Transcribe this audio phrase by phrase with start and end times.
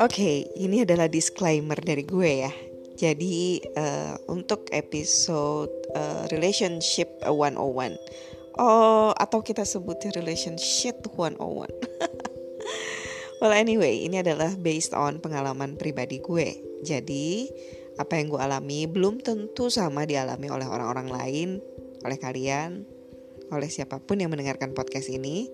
[0.00, 2.52] Oke, ini adalah disclaimer dari gue ya.
[2.96, 8.00] Jadi uh, untuk episode uh, relationship 101
[8.56, 11.36] Oh, atau kita sebutnya relationship 101
[13.44, 16.80] Well anyway, ini adalah based on pengalaman pribadi gue.
[16.80, 17.52] Jadi
[18.00, 21.48] apa yang gue alami belum tentu sama dialami oleh orang-orang lain
[22.08, 22.88] Oleh kalian,
[23.52, 25.52] oleh siapa pun yang mendengarkan podcast ini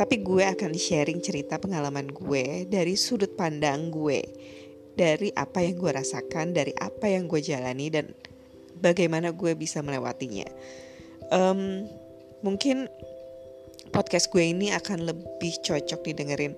[0.00, 4.24] Tapi gue akan sharing cerita pengalaman gue dari sudut pandang gue.
[4.96, 8.16] Dari apa yang gue rasakan, dari apa yang gue jalani dan
[8.80, 10.48] bagaimana gue bisa melewatinya.
[11.28, 11.84] Um,
[12.40, 12.88] mungkin
[13.92, 16.56] podcast gue ini akan lebih cocok didengerin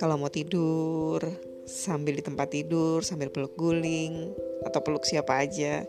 [0.00, 1.20] kalau mau tidur
[1.68, 4.32] sambil di tempat tidur sambil peluk guling
[4.64, 5.84] atau peluk siapa aja.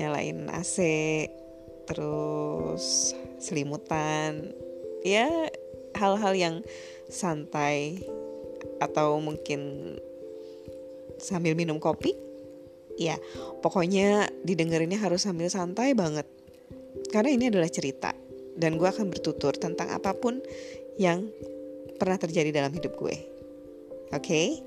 [0.00, 0.80] Nyalain AC
[1.84, 4.56] terus selimutan.
[5.04, 5.28] Ya
[5.96, 6.54] hal-hal yang
[7.08, 8.04] santai
[8.78, 9.94] atau mungkin
[11.16, 12.12] sambil minum kopi
[12.96, 13.16] ya
[13.60, 16.28] pokoknya didengerinnya harus sambil santai banget
[17.12, 18.12] karena ini adalah cerita
[18.56, 20.40] dan gue akan bertutur tentang apa pun
[20.96, 21.28] yang
[22.00, 23.16] pernah terjadi dalam hidup gue
[24.12, 24.60] oke okay?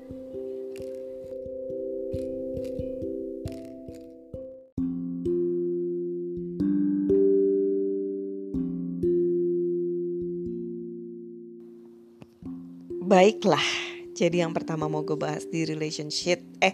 [13.10, 13.66] Baiklah,
[14.14, 16.70] jadi yang pertama mau gue bahas di relationship Eh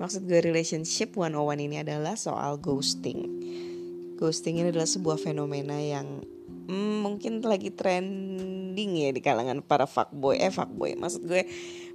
[0.00, 1.36] maksud gue relationship 101
[1.68, 3.28] ini adalah soal ghosting.
[4.16, 6.24] Ghosting ini adalah sebuah fenomena yang
[6.72, 11.44] hmm, mungkin lagi trending ya di kalangan para fuckboy Eh fuckboy maksud gue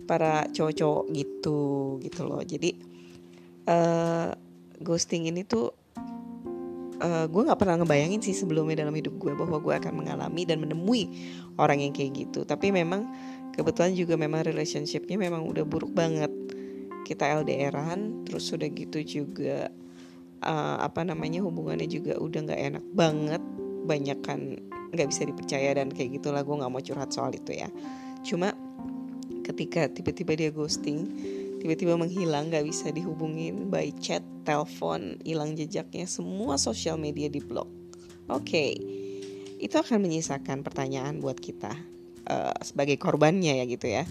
[0.05, 1.59] para cowok-cowok gitu
[2.05, 2.45] gitu loh.
[2.45, 2.77] Jadi
[3.66, 4.29] uh,
[4.77, 5.73] ghosting ini tuh
[7.01, 10.61] uh, gue nggak pernah ngebayangin sih sebelumnya dalam hidup gue bahwa gue akan mengalami dan
[10.61, 11.09] menemui
[11.57, 12.45] orang yang kayak gitu.
[12.45, 13.09] Tapi memang
[13.55, 16.31] kebetulan juga memang relationshipnya memang udah buruk banget.
[17.07, 19.67] Kita LDRan terus udah gitu juga
[20.45, 23.41] uh, apa namanya hubungannya juga udah nggak enak banget.
[23.88, 24.57] Banyak kan
[24.91, 27.67] nggak bisa dipercaya dan kayak gitulah gue nggak mau curhat soal itu ya.
[28.22, 28.53] Cuma
[29.44, 31.09] ketika tiba-tiba dia ghosting
[31.62, 37.69] tiba-tiba menghilang nggak bisa dihubungin by chat telepon hilang jejaknya semua sosial media di blok
[38.31, 38.73] oke okay.
[39.62, 41.73] itu akan menyisakan pertanyaan buat kita
[42.27, 44.03] uh, sebagai korbannya ya gitu ya.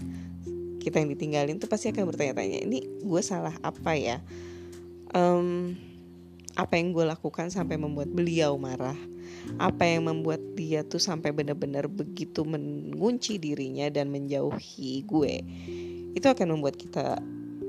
[0.81, 4.17] Kita yang ditinggalin tuh pasti akan bertanya-tanya ini gue salah apa ya?
[5.13, 5.77] Um,
[6.57, 8.97] apa yang gue lakukan sampai membuat beliau marah?
[9.57, 15.33] Apa yang membuat dia tuh sampai benar-benar begitu mengunci dirinya dan menjauhi gue?
[16.17, 17.21] Itu akan membuat kita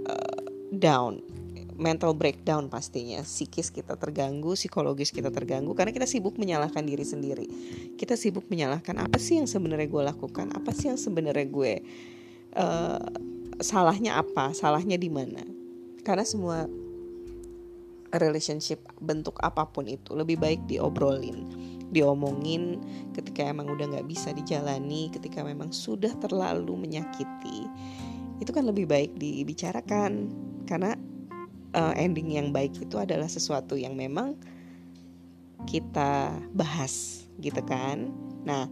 [0.09, 0.41] uh,
[0.73, 1.23] down
[1.83, 3.27] mental breakdown pastinya.
[3.27, 7.47] Psikis kita terganggu psikologis kita terganggu karena kita sibuk menyalahkan diri sendiri.
[7.99, 10.55] Kita sibuk menyalahkan apa sih yang sebenarnya gue lakukan?
[10.55, 11.73] Apa sih yang sebenarnya gue
[12.55, 13.03] uh,
[13.59, 14.55] salahnya apa?
[14.55, 15.43] Salahnya di mana?
[16.07, 16.71] Karena semua
[18.15, 21.49] relationship bentuk apa pun itu lebih baik diobrolin
[21.93, 22.81] diomongin
[23.13, 27.69] ketika emang udah nggak bisa dijalani ketika memang sudah terlalu menyakiti.
[28.41, 30.33] Itu kan lebih baik dibicarakan.
[30.65, 30.97] Karena
[31.75, 34.37] uh, ending yang baik itu adalah sesuatu yang memang
[35.69, 38.11] kita bahas gitu kan?
[38.45, 38.69] Nah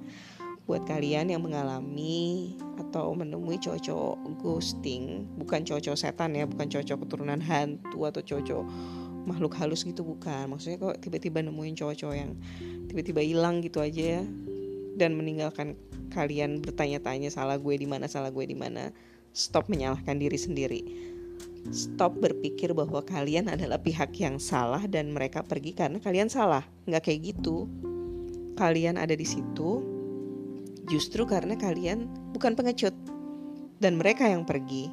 [0.69, 7.43] buat kalian yang mengalami atau menemui cowok-cowok ghosting bukan cowok-cowok setan ya bukan cowok-cowok keturunan
[7.43, 8.66] hantu atau cowok-cowok
[9.27, 10.47] makhluk halus gitu bukan.
[10.47, 12.32] Maksudnya kok tiba-tiba nemuin cowok-cowok yang
[12.87, 14.22] tiba-tiba hilang gitu aja ya
[14.99, 15.78] dan meninggalkan
[16.11, 18.91] kalian bertanya-tanya salah gue di mana salah gue di mana
[19.31, 20.82] stop menyalahkan diri sendiri
[21.71, 26.65] stop berpikir bahwa kalian adalah pihak yang salah dan mereka pergi karena kalian salah.
[26.84, 27.69] Nggak kayak gitu.
[28.59, 29.81] Kalian ada di situ
[30.91, 32.93] justru karena kalian bukan pengecut.
[33.81, 34.93] Dan mereka yang pergi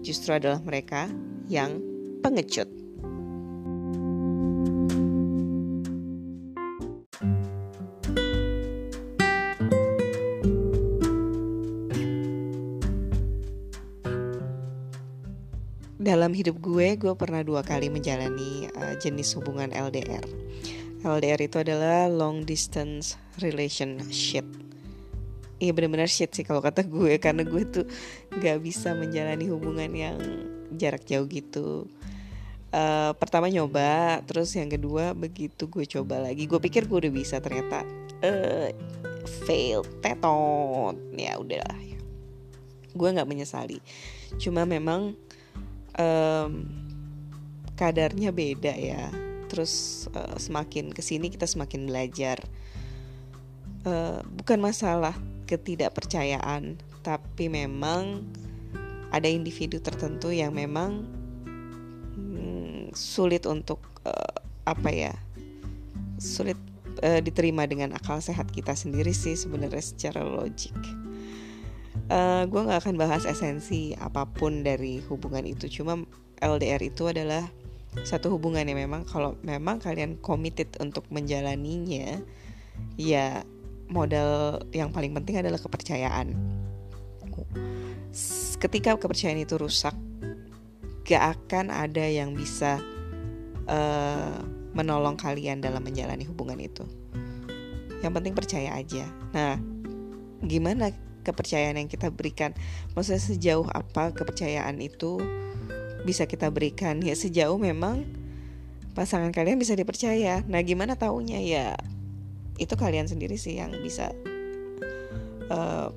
[0.00, 1.12] justru adalah mereka
[1.52, 1.76] yang
[2.24, 2.79] pengecut.
[16.10, 20.26] Dalam hidup gue, gue pernah dua kali menjalani uh, jenis hubungan LDR.
[21.06, 24.42] LDR itu adalah long distance relationship.
[25.62, 27.86] Iya benar-benar shit sih kalau kata gue karena gue tuh
[28.42, 30.18] gak bisa menjalani hubungan yang
[30.74, 31.86] jarak jauh gitu.
[32.74, 37.38] Uh, pertama nyoba, terus yang kedua begitu gue coba lagi, gue pikir gue udah bisa
[37.38, 37.86] ternyata
[38.26, 38.70] uh,
[39.46, 41.78] fail, tetot, ya udahlah.
[42.94, 43.78] Gue nggak menyesali,
[44.42, 45.14] cuma memang
[46.00, 46.64] um,
[47.76, 49.12] kadarnya beda ya
[49.52, 52.40] terus uh, semakin ke sini kita semakin belajar
[53.84, 55.12] uh, bukan masalah
[55.44, 58.24] ketidakpercayaan tapi memang
[59.10, 61.02] ada individu tertentu yang memang
[62.14, 65.14] hmm, sulit untuk uh, apa ya
[66.20, 66.56] sulit
[67.02, 70.76] uh, diterima dengan akal sehat kita sendiri sih sebenarnya secara logik.
[72.10, 76.02] Uh, gue nggak akan bahas esensi apa pun dari hubungan itu, cuma
[76.42, 77.46] LDR itu adalah
[78.02, 82.18] satu hubungan yang memang kalau memang kalian committed untuk menjalaninya,
[82.98, 83.46] ya
[83.90, 86.34] modal yang paling penting adalah kepercayaan.
[88.58, 89.94] Ketika kepercayaan itu rusak,
[91.06, 92.78] gak akan ada yang bisa
[93.66, 94.38] uh,
[94.74, 96.86] menolong kalian dalam menjalani hubungan itu.
[98.02, 99.06] Yang penting percaya aja.
[99.34, 99.58] Nah,
[100.46, 102.56] gimana kepercayaan yang kita berikan?
[102.96, 105.20] Maksudnya sejauh apa kepercayaan itu
[106.04, 107.00] bisa kita berikan?
[107.04, 108.08] Ya sejauh memang
[108.92, 110.42] pasangan kalian bisa dipercaya.
[110.46, 111.68] Nah, gimana taunya ya?
[112.60, 114.12] Itu kalian sendiri sih yang bisa
[115.48, 115.88] uh,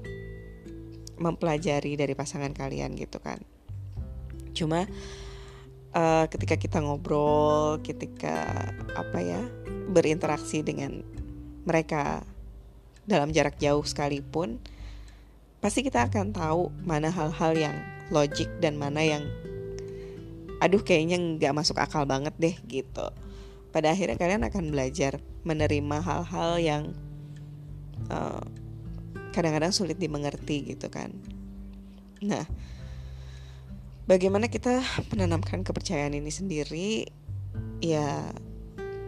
[1.20, 3.40] mempelajari dari pasangan kalian gitu kan.
[4.54, 4.86] Cuma
[5.94, 9.42] uh, ketika kita ngobrol, ketika apa ya
[9.90, 11.06] berinteraksi dengan
[11.64, 12.25] mereka
[13.04, 14.60] dalam jarak jauh sekalipun,
[15.63, 17.75] pasti kita akan tahu mana hal-hal yang
[18.12, 19.24] logik dan mana yang
[20.60, 23.07] aduh kayaknya nggak masuk akal banget deh gitu.
[23.71, 26.83] Pada akhirnya kalian akan belajar menerima hal-hal yang
[28.12, 28.44] eh,
[29.31, 31.15] kadang-kadang sulit dimengerti gitu kan.
[32.19, 32.44] Nah,
[34.04, 37.07] bagaimana kita menanamkan kepercayaan ini sendiri
[37.80, 38.36] ya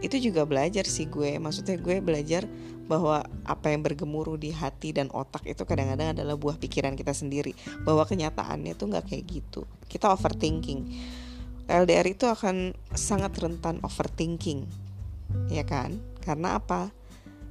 [0.04, 1.40] itu juga belajar sih gue.
[1.40, 2.44] Maksudnya gue belajar
[2.86, 7.56] bahwa apa yang bergemuruh di hati dan otak itu kadang-kadang adalah buah pikiran kita sendiri
[7.82, 9.66] bahwa kenyataannya tuh nggak kayak gitu.
[9.90, 10.86] Kita overthinking.
[11.66, 14.86] LDR itu akan sangat rentan overthinking
[15.50, 15.98] ya kan?
[16.22, 16.94] Karena apa?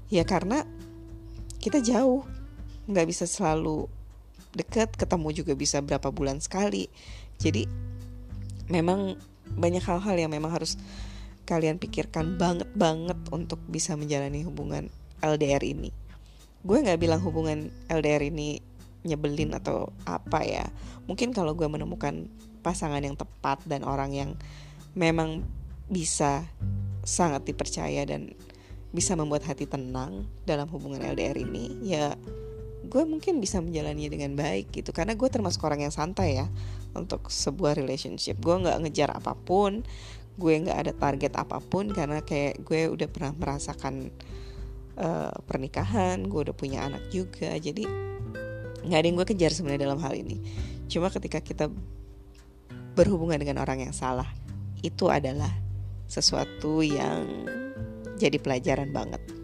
[0.07, 0.63] Ya karena
[1.59, 2.23] kita jauh.
[2.85, 3.89] Nggak bisa selalu
[4.55, 6.87] dekat ketemu juga bisa berapa bulan sekali.
[7.41, 7.67] Jadi
[8.71, 9.19] memang
[9.51, 10.79] banyak hal-hal yang memang harus
[11.45, 14.89] kalian pikirkan banget banget untuk bisa menjalani hubungan
[15.21, 15.93] LDR ini.
[16.65, 18.59] Gue nggak bilang hubungan LDR ini
[19.05, 20.65] nyebelin atau apa ya.
[21.05, 22.25] Mungkin kalau gue menemukan
[22.65, 24.31] pasangan yang tepat dan orang yang
[24.97, 25.45] memang
[25.85, 26.49] bisa
[27.05, 28.33] sangat dipercaya dan
[28.89, 32.17] bisa membuat hati tenang dalam hubungan LDR ini, ya
[32.85, 36.47] gue mungkin bisa menjalaninya dengan baik gitu karena gue termasuk orang yang santai ya
[36.93, 39.83] untuk sebuah relationship gue nggak ngejar apa pun
[40.35, 44.11] gue nggak ada target apa pun karena kayak gue udah pernah merasakan
[44.99, 47.87] uh, pernikahan gue udah punya anak juga jadi
[48.85, 50.37] nggak ada yang gue kejar sebenarnya dalam hal ini.
[50.85, 51.73] Cuma ketika kita
[52.93, 54.29] berhubungan dengan orang yang salah
[54.85, 55.51] itu adalah
[56.05, 57.25] sesuatu yang
[58.15, 59.34] jadi pelajaran banget